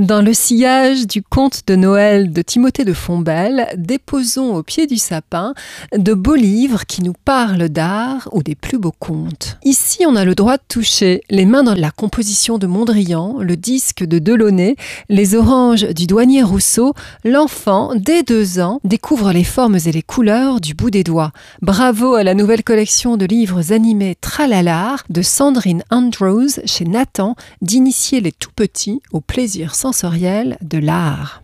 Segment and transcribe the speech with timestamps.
[0.00, 4.96] Dans le sillage du conte de Noël de Timothée de Fombelle, déposons au pied du
[4.96, 5.54] sapin
[5.96, 9.58] de beaux livres qui nous parlent d'art ou des plus beaux contes.
[9.64, 13.56] Ici, on a le droit de toucher les mains dans la composition de Mondrian, le
[13.56, 14.74] disque de Delaunay,
[15.08, 16.92] les oranges du douanier Rousseau.
[17.24, 21.30] L'enfant, dès deux ans, découvre les formes et les couleurs du bout des doigts.
[21.62, 28.20] Bravo à la nouvelle collection de livres animés Tralalar de Sandrine Andrews chez Nathan d'initier
[28.20, 31.42] les tout petits au plaisir sensoriel de l'art.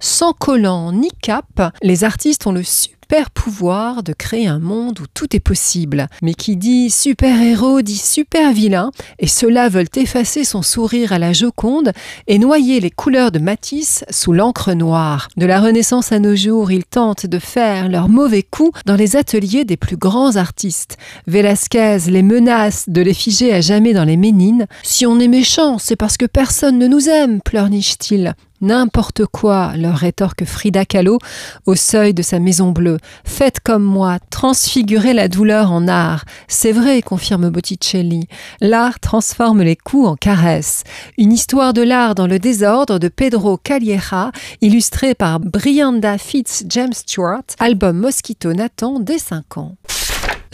[0.00, 5.04] Sans collant ni cap, les artistes ont le super pouvoir de créer un monde où
[5.12, 6.08] tout est possible.
[6.22, 11.92] Mais qui dit super-héros dit super-vilain, et ceux-là veulent effacer son sourire à la Joconde
[12.26, 15.28] et noyer les couleurs de Matisse sous l'encre noire.
[15.36, 19.16] De la Renaissance à nos jours, ils tentent de faire leurs mauvais coups dans les
[19.16, 20.96] ateliers des plus grands artistes.
[21.26, 24.66] Velasquez les menace de les figer à jamais dans les Ménines.
[24.82, 28.34] Si on est méchant, c'est parce que personne ne nous aime, pleurniche-t-il.
[28.62, 31.18] N'importe quoi, leur rétorque Frida Kahlo
[31.66, 32.98] au seuil de sa maison bleue.
[33.24, 36.24] Faites comme moi, transfigurez la douleur en art.
[36.46, 38.28] C'est vrai, confirme Botticelli.
[38.60, 40.84] L'art transforme les coups en caresses.
[41.18, 46.92] Une histoire de l'art dans le désordre de Pedro Calleja, illustrée par Brianda Fitz James
[46.92, 49.74] Stewart, album Mosquito Nathan dès 5 ans.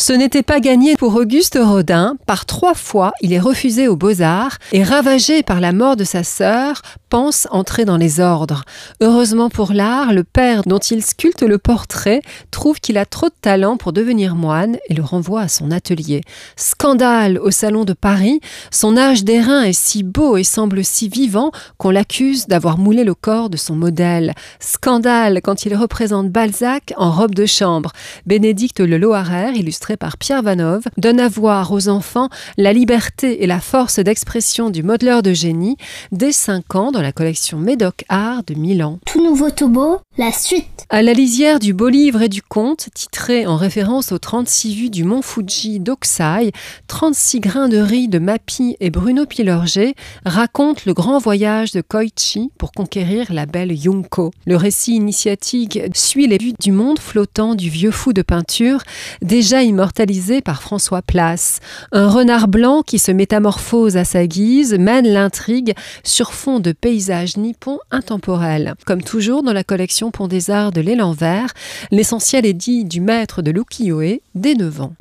[0.00, 2.16] Ce n'était pas gagné pour Auguste Rodin.
[2.24, 6.22] Par trois fois, il est refusé aux Beaux-Arts et ravagé par la mort de sa
[6.22, 8.62] sœur, pense entrer dans les ordres.
[9.00, 13.34] Heureusement pour l'art, le père dont il sculpte le portrait trouve qu'il a trop de
[13.40, 16.20] talent pour devenir moine et le renvoie à son atelier.
[16.54, 21.50] Scandale au salon de Paris, son âge d'airain est si beau et semble si vivant
[21.76, 24.34] qu'on l'accuse d'avoir moulé le corps de son modèle.
[24.60, 27.90] Scandale quand il représente Balzac en robe de chambre.
[28.26, 29.50] Bénédicte Le Loarer,
[29.96, 34.82] par Pierre Vanov, donne à voir aux enfants la liberté et la force d'expression du
[34.82, 35.76] modeleur de génie
[36.12, 38.98] dès 5 ans dans la collection Médoc Art de Milan.
[39.06, 40.66] Tout nouveau, beau, la suite.
[40.90, 44.90] À la lisière du beau livre et du conte, titré en référence aux 36 vues
[44.90, 46.50] du mont Fuji d'Oksai,
[46.88, 52.50] 36 grains de riz de Mapi et Bruno Pilorget racontent le grand voyage de Koichi
[52.58, 54.32] pour conquérir la belle Yunko.
[54.46, 58.82] Le récit initiatique suit les vues du monde flottant du vieux fou de peinture,
[59.22, 61.60] déjà immortalisé par François Place.
[61.92, 67.36] Un renard blanc qui se métamorphose à sa guise mène l'intrigue sur fond de paysages
[67.36, 68.74] nippons intemporels.
[68.84, 71.52] Comme toujours dans la collection Pont des Arts de l'élan vert,
[71.90, 74.92] l'essentiel est dit du maître de l'ukiyo-e dès 9 ans.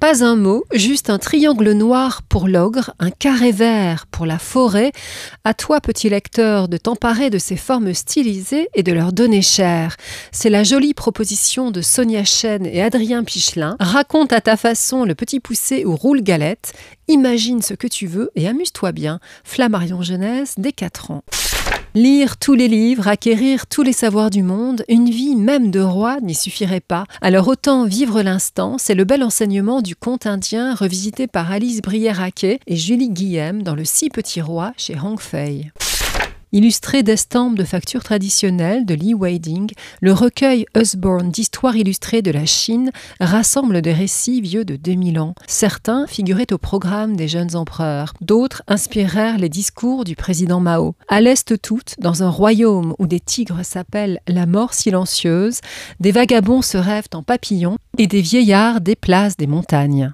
[0.00, 4.92] Pas un mot, juste un triangle noir pour l'ogre, un carré vert pour la forêt.
[5.42, 9.96] À toi, petit lecteur, de t'emparer de ces formes stylisées et de leur donner cher.
[10.32, 13.76] C'est la jolie proposition de Sonia Chen et Adrien Pichelin.
[13.80, 16.74] Raconte à ta façon le petit poussé ou roule galette.
[17.08, 19.18] Imagine ce que tu veux et amuse-toi bien.
[19.44, 21.24] Flammarion Jeunesse dès 4 ans.
[21.96, 26.20] Lire tous les livres, acquérir tous les savoirs du monde, une vie même de roi
[26.20, 27.06] n'y suffirait pas.
[27.22, 32.60] Alors autant vivre l'instant, c'est le bel enseignement du conte indien revisité par Alice Brière-Haquet
[32.66, 35.72] et Julie Guillem dans Le Six Petits Rois chez Hong Fei.
[36.52, 39.70] Illustré d'estampes de factures traditionnelles de Lee Wading,
[40.00, 45.34] le recueil Usborne d'histoires illustrées de la Chine rassemble des récits vieux de 2000 ans.
[45.48, 50.94] Certains figuraient au programme des jeunes empereurs, d'autres inspirèrent les discours du président Mao.
[51.08, 55.60] À l'Est toutes, dans un royaume où des tigres s'appellent la mort silencieuse,
[55.98, 60.12] des vagabonds se rêvent en papillons et des vieillards déplacent des montagnes.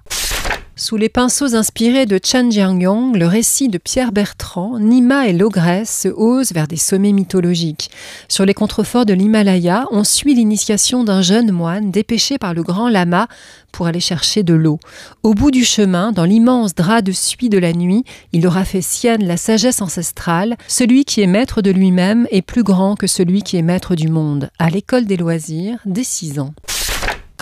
[0.83, 6.01] Sous les pinceaux inspirés de Chan Jiangyong, le récit de Pierre Bertrand, Nima et l'ogresse
[6.03, 7.89] se haussent vers des sommets mythologiques.
[8.29, 12.89] Sur les contreforts de l'Himalaya, on suit l'initiation d'un jeune moine dépêché par le grand
[12.89, 13.29] lama
[13.71, 14.81] pour aller chercher de l'eau.
[15.23, 18.83] Au bout du chemin, dans l'immense drap de suie de la nuit, il aura fait
[18.83, 20.57] sienne la sagesse ancestrale.
[20.67, 24.09] Celui qui est maître de lui-même est plus grand que celui qui est maître du
[24.09, 24.51] monde.
[24.59, 26.53] À l'école des loisirs, dès 6 ans.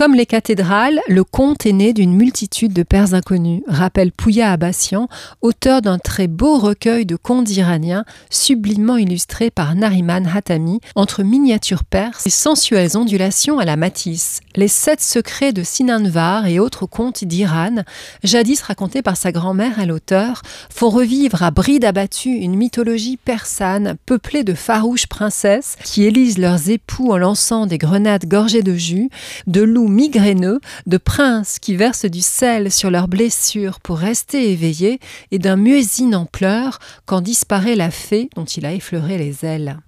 [0.00, 5.09] Comme les cathédrales, le conte est né d'une multitude de pères inconnus, rappelle Pouya Abassian,
[5.42, 11.84] auteur d'un très beau recueil de contes iraniens sublimement illustrés par Nariman Hatami, entre miniatures
[11.84, 14.41] perses et sensuelles ondulations à la Matisse.
[14.57, 17.84] Les sept secrets de Sinanvar et autres contes d'Iran,
[18.24, 20.41] jadis racontés par sa grand-mère à l'auteur,
[20.71, 26.71] font revivre à bride abattue une mythologie persane peuplée de farouches princesses qui élisent leurs
[26.71, 29.10] époux en lançant des grenades gorgées de jus,
[29.47, 35.01] de loups migraineux, de princes qui versent du sel sur leurs blessures pour rester éveillés,
[35.31, 39.78] et d'un muezzin en pleurs quand disparaît la fée dont il a effleuré les ailes.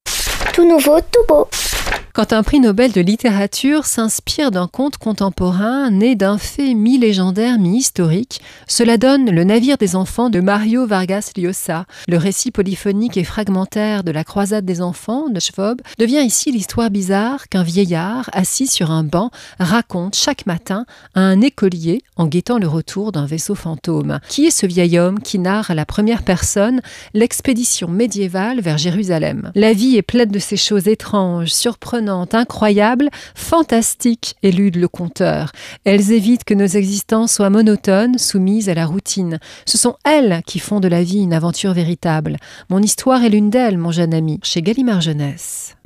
[0.52, 1.48] Tout nouveau, tout beau.
[2.14, 8.42] Quand un prix Nobel de littérature s'inspire d'un conte contemporain né d'un fait mi-légendaire, mi-historique,
[8.66, 11.86] cela donne Le navire des enfants de Mario Vargas Llosa.
[12.08, 16.90] Le récit polyphonique et fragmentaire de la croisade des enfants de Schwab devient ici l'histoire
[16.90, 22.58] bizarre qu'un vieillard assis sur un banc raconte chaque matin à un écolier en guettant
[22.58, 24.20] le retour d'un vaisseau fantôme.
[24.28, 26.82] Qui est ce vieil homme qui narre à la première personne
[27.14, 29.50] l'expédition médiévale vers Jérusalem?
[29.54, 35.52] La vie est pleine de ces choses étranges, surprenantes, incroyable, fantastique, élude le conteur.
[35.84, 39.38] Elles évitent que nos existences soient monotones, soumises à la routine.
[39.66, 42.36] Ce sont elles qui font de la vie une aventure véritable.
[42.68, 45.76] Mon histoire est l'une d'elles, mon jeune ami, chez Gallimard Jeunesse.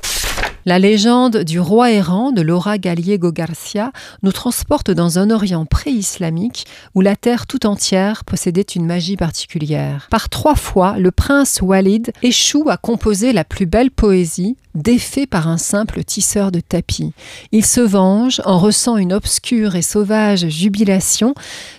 [0.68, 3.92] La légende du roi errant de Laura Gallego Garcia
[4.24, 6.66] nous transporte dans un Orient pré-islamique
[6.96, 10.08] où la terre tout entière possédait une magie particulière.
[10.10, 15.48] Par trois fois, le prince Walid échoue à composer la plus belle poésie, défait par
[15.48, 17.12] un simple tisseur de tapis.
[17.50, 21.34] Il se venge en ressent une obscure et sauvage jubilation,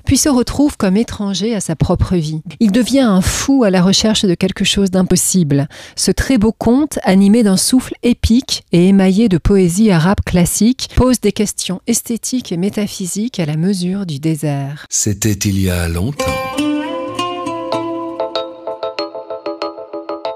[0.06, 2.42] puis se retrouve comme étranger à sa propre vie.
[2.60, 5.68] Il devient un fou à la recherche de quelque chose d'impossible.
[5.96, 11.32] Ce très beau conte, animé d'un souffle épique émaillé de poésie arabe classique, pose des
[11.32, 14.86] questions esthétiques et métaphysiques à la mesure du désert.
[14.90, 16.47] C'était il y a longtemps.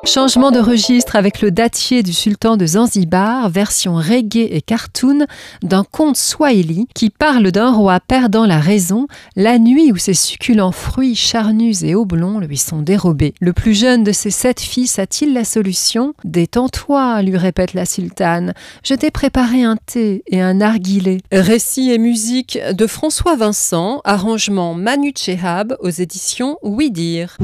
[0.03, 5.27] Changement de registre avec le datier du sultan de Zanzibar, version reggae et cartoon
[5.62, 9.06] d'un conte swahili qui parle d'un roi perdant la raison
[9.36, 13.36] la nuit où ses succulents fruits charnus et oblongs lui sont dérobés.
[13.39, 16.15] Le plus jeune de ses sept fils a-t-il la solution?
[16.24, 18.56] Détends-toi, lui répète la sultane.
[18.83, 21.21] Je t'ai préparé un thé et un narguilé.
[21.31, 27.38] Récit et musique de François Vincent, arrangement Manu Chehab aux éditions Oui Dire.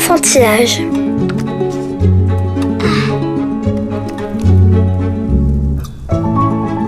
[0.00, 0.80] Enfantillage.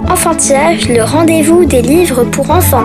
[0.09, 2.81] Enfantillage, le rendez-vous des livres pour enfants.